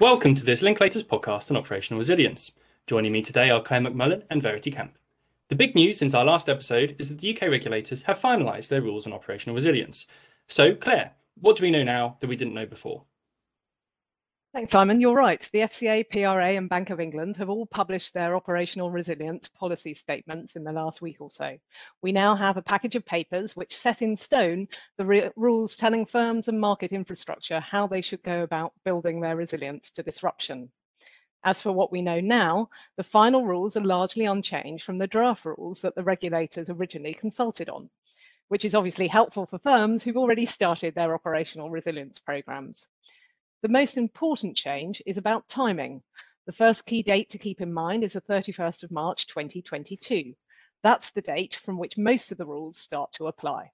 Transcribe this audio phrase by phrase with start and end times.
[0.00, 2.52] Welcome to this Linklaters podcast on operational resilience.
[2.86, 4.96] Joining me today are Clare McMullen and Verity Kemp.
[5.48, 8.82] The big news since our last episode is that the UK regulators have finalised their
[8.82, 10.06] rules on operational resilience.
[10.46, 13.04] So, Clare, what do we know now that we didn't know before?
[14.58, 15.00] Thanks, Simon.
[15.00, 15.48] You're right.
[15.52, 20.56] The FCA, PRA, and Bank of England have all published their operational resilience policy statements
[20.56, 21.56] in the last week or so.
[22.02, 24.66] We now have a package of papers which set in stone
[24.96, 29.92] the rules telling firms and market infrastructure how they should go about building their resilience
[29.92, 30.72] to disruption.
[31.44, 35.44] As for what we know now, the final rules are largely unchanged from the draft
[35.44, 37.88] rules that the regulators originally consulted on,
[38.48, 42.88] which is obviously helpful for firms who've already started their operational resilience programs.
[43.60, 46.00] The most important change is about timing.
[46.46, 50.32] The first key date to keep in mind is the 31st of March 2022.
[50.84, 53.72] That's the date from which most of the rules start to apply.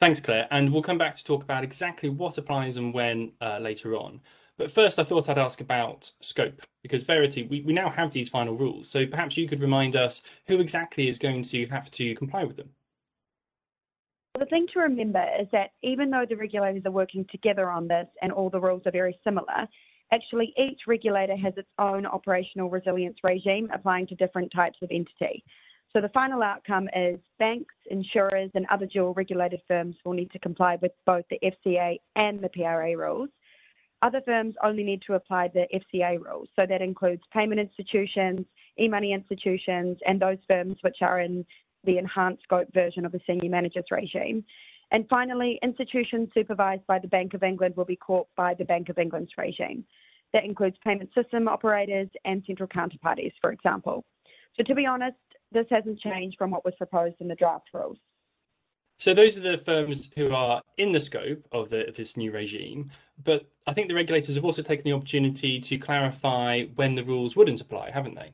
[0.00, 0.48] Thanks, Clare.
[0.50, 4.22] And we'll come back to talk about exactly what applies and when uh, later on.
[4.56, 8.30] But first, I thought I'd ask about scope because Verity, we, we now have these
[8.30, 8.88] final rules.
[8.88, 12.56] So perhaps you could remind us who exactly is going to have to comply with
[12.56, 12.70] them.
[14.38, 18.06] The thing to remember is that even though the regulators are working together on this
[18.22, 19.68] and all the rules are very similar,
[20.10, 25.44] actually each regulator has its own operational resilience regime applying to different types of entity.
[25.92, 30.38] So the final outcome is banks, insurers, and other dual regulated firms will need to
[30.38, 33.28] comply with both the FCA and the PRA rules.
[34.00, 36.48] Other firms only need to apply the FCA rules.
[36.56, 38.46] So that includes payment institutions,
[38.80, 41.44] e money institutions, and those firms which are in
[41.84, 44.44] the enhanced scope version of the senior managers regime.
[44.90, 48.88] And finally, institutions supervised by the Bank of England will be caught by the Bank
[48.88, 49.84] of England's regime.
[50.32, 54.04] That includes payment system operators and central counterparties, for example.
[54.56, 55.16] So, to be honest,
[55.50, 57.98] this hasn't changed from what was proposed in the draft rules.
[59.02, 62.92] So those are the firms who are in the scope of, the, this new regime,
[63.24, 67.34] but I think the regulators have also taken the opportunity to clarify when the rules
[67.34, 68.30] wouldn't apply, haven't they?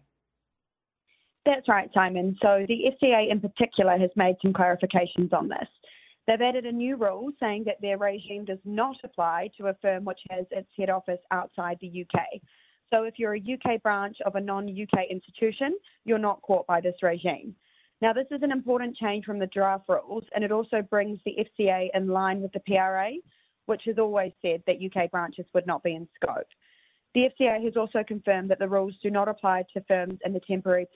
[1.48, 2.36] That's right, Simon.
[2.42, 5.66] So the FCA in particular has made some clarifications on this.
[6.26, 10.04] They've added a new rule saying that their regime does not apply to a firm
[10.04, 12.20] which has its head office outside the UK.
[12.92, 16.82] So if you're a UK branch of a non UK institution, you're not caught by
[16.82, 17.54] this regime.
[18.02, 21.34] Now, this is an important change from the draft rules, and it also brings the
[21.58, 23.12] FCA in line with the PRA,
[23.64, 26.46] which has always said that UK branches would not be in scope.
[27.18, 30.38] The FCA has also confirmed that the rules do not apply to firms in the
[30.38, 30.86] temporary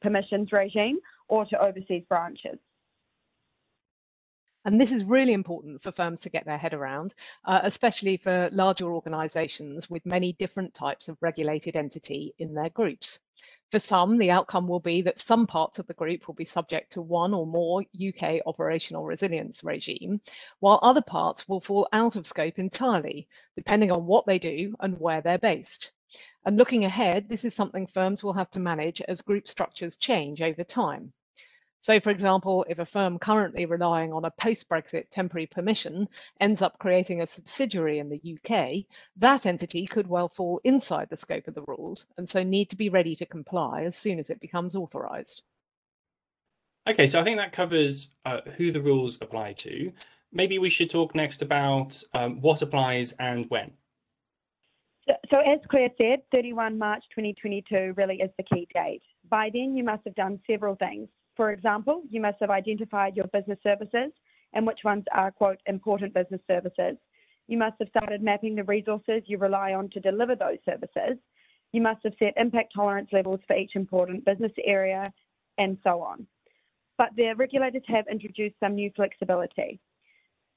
[0.00, 0.98] permissions regime
[1.28, 2.58] or to overseas branches.
[4.64, 7.14] And this is really important for firms to get their head around,
[7.44, 13.20] uh, especially for larger organisations with many different types of regulated entity in their groups.
[13.72, 16.92] For some, the outcome will be that some parts of the group will be subject
[16.92, 20.20] to one or more UK operational resilience regime,
[20.60, 23.26] while other parts will fall out of scope entirely,
[23.56, 25.90] depending on what they do and where they're based.
[26.44, 30.40] And looking ahead, this is something firms will have to manage as group structures change
[30.40, 31.12] over time.
[31.86, 36.08] So, for example, if a firm currently relying on a post Brexit temporary permission
[36.40, 38.86] ends up creating a subsidiary in the UK,
[39.18, 42.76] that entity could well fall inside the scope of the rules and so need to
[42.76, 45.42] be ready to comply as soon as it becomes authorised.
[46.88, 49.92] Okay, so I think that covers uh, who the rules apply to.
[50.32, 53.70] Maybe we should talk next about um, what applies and when.
[55.06, 59.02] So, so, as Clare said, 31 March 2022 really is the key date.
[59.30, 61.06] By then, you must have done several things.
[61.36, 64.10] For example, you must have identified your business services
[64.54, 66.96] and which ones are, quote, important business services.
[67.46, 71.18] You must have started mapping the resources you rely on to deliver those services.
[71.72, 75.04] You must have set impact tolerance levels for each important business area
[75.58, 76.26] and so on.
[76.98, 79.78] But the regulators have introduced some new flexibility.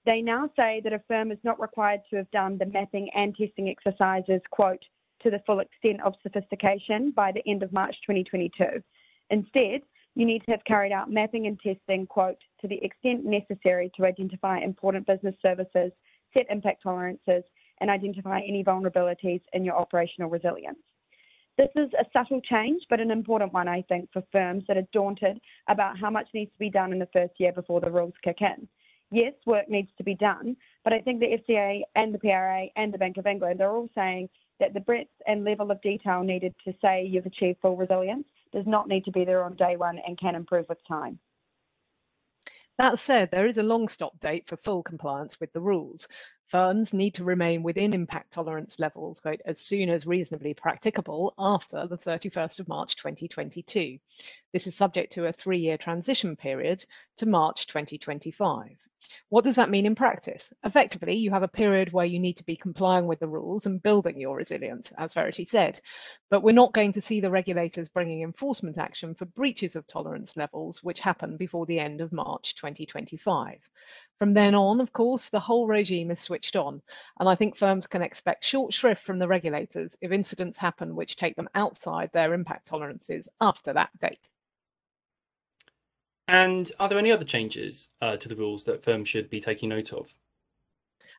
[0.06, 3.36] They now say that a firm is not required to have done the mapping and
[3.36, 4.84] testing exercises, quote,
[5.22, 8.82] to the full extent of sophistication by the end of March 2022.
[9.30, 9.82] Instead,
[10.16, 14.06] you need to have carried out mapping and testing, quote, to the extent necessary to
[14.06, 15.92] identify important business services,
[16.34, 17.44] set impact tolerances,
[17.80, 20.80] and identify any vulnerabilities in your operational resilience.
[21.58, 24.88] This is a subtle change, but an important one, I think, for firms that are
[24.94, 28.14] daunted about how much needs to be done in the first year before the rules
[28.24, 28.68] kick in.
[29.12, 32.94] Yes, work needs to be done, but I think the FCA and the PRA and
[32.94, 34.30] the Bank of England are all saying
[34.60, 38.68] that the breadth and level of detail needed to say you've achieved full resilience does
[38.68, 41.20] not need to be there on day one and can improve with time.
[42.78, 46.08] That said, there is a long stop date for full compliance with the rules.
[46.48, 51.86] Firms need to remain within impact tolerance levels quote, as soon as reasonably practicable after
[51.88, 54.00] the 31st of March 2022.
[54.54, 56.86] This is subject to a three-year transition period
[57.18, 58.78] to March 2025.
[59.30, 60.52] What does that mean in practice?
[60.64, 63.82] Effectively, you have a period where you need to be complying with the rules and
[63.82, 65.80] building your resilience, as Verity said.
[66.30, 70.36] But we're not going to see the regulators bringing enforcement action for breaches of tolerance
[70.36, 73.60] levels, which happen before the end of March 2025.
[74.18, 76.82] From then on, of course, the whole regime is switched on,
[77.20, 81.16] and I think firms can expect short shrift from the regulators if incidents happen which
[81.16, 84.28] take them outside their impact tolerances after that date.
[86.30, 89.70] And are there any other changes uh, to the rules that firms should be taking
[89.70, 90.14] note of?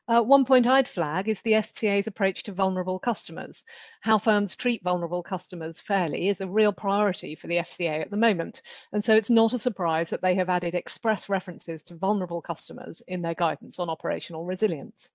[0.07, 3.65] Uh, one point I'd flag is the FCA's approach to vulnerable customers.
[3.99, 8.15] How firms treat vulnerable customers fairly is a real priority for the FCA at the
[8.15, 8.61] moment,
[8.93, 13.03] and so it's not a surprise that they have added express references to vulnerable customers
[13.09, 15.09] in their guidance on operational resilience.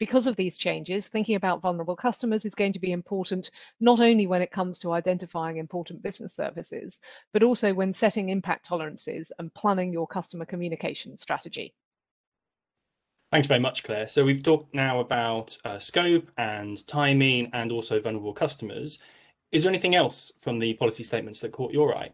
[0.00, 3.50] Because of these changes, thinking about vulnerable customers is going to be important
[3.80, 6.98] not only when it comes to identifying important business services,
[7.34, 11.74] but also when setting impact tolerances and planning your customer communication strategy.
[13.30, 14.08] Thanks very much, Clare.
[14.08, 18.98] So we've talked now about uh, scope and timing and also vulnerable customers.
[19.52, 22.10] Is there anything else from the policy statements that caught your eye?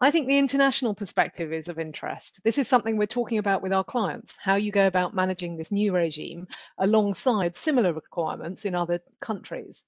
[0.00, 2.40] I think the international perspective is of interest.
[2.42, 5.70] This is something we're talking about with our clients, how you go about managing this
[5.70, 6.48] new regime
[6.78, 9.84] alongside similar requirements in other countries.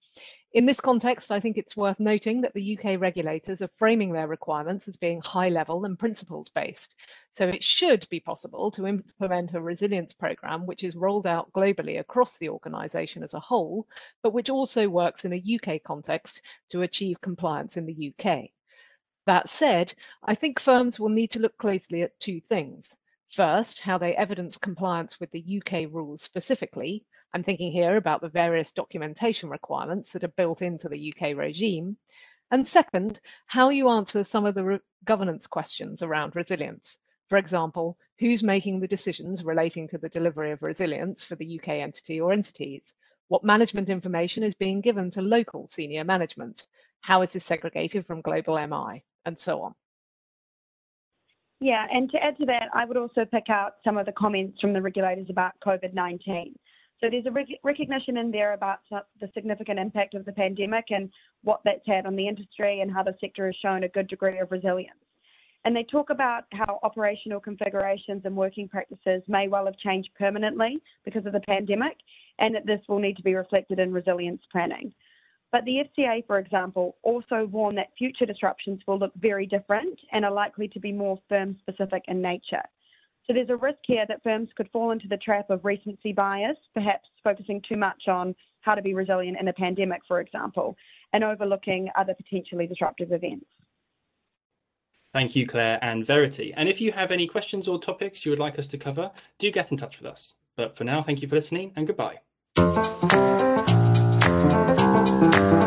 [0.52, 4.28] In this context, I think it's worth noting that the UK regulators are framing their
[4.28, 6.94] requirements as being high level and principles based.
[7.32, 11.98] So it should be possible to implement a resilience programme which is rolled out globally
[11.98, 13.88] across the organisation as a whole,
[14.22, 18.50] but which also works in a UK context to achieve compliance in the UK.
[19.26, 19.92] That said,
[20.22, 22.96] I think firms will need to look closely at two things.
[23.28, 28.28] First, how they evidence compliance with the UK rules specifically, I'm thinking here about the
[28.28, 31.96] various documentation requirements that are built into the UK regime.
[32.52, 36.96] And second, how you answer some of the governance questions around resilience.
[37.28, 41.70] For example, who's making the decisions relating to the delivery of resilience for the UK
[41.70, 42.94] entity or entities?
[43.26, 46.68] What management information is being given to local senior management?
[47.00, 49.02] How is this segregated from global MI?
[49.26, 49.74] And so on.
[51.60, 54.60] Yeah, and to add to that, I would also pick out some of the comments
[54.60, 56.54] from the regulators about COVID 19.
[57.00, 61.10] So there's a rec- recognition in there about the significant impact of the pandemic and
[61.44, 64.38] what that's had on the industry and how the sector has shown a good degree
[64.38, 64.96] of resilience.
[65.64, 70.78] And they talk about how operational configurations and working practices may well have changed permanently
[71.04, 71.96] because of the pandemic,
[72.38, 74.94] and that this will need to be reflected in resilience planning.
[75.52, 80.24] But the FCA, for example, also warned that future disruptions will look very different and
[80.24, 82.62] are likely to be more firm specific in nature.
[83.26, 86.56] So there's a risk here that firms could fall into the trap of recency bias,
[86.74, 90.76] perhaps focusing too much on how to be resilient in a pandemic, for example,
[91.12, 93.46] and overlooking other potentially disruptive events.
[95.12, 96.52] Thank you, Clare and Verity.
[96.54, 99.50] And if you have any questions or topics you would like us to cover, do
[99.50, 100.34] get in touch with us.
[100.56, 102.20] But for now, thank you for listening and goodbye.
[105.06, 105.65] Thank you.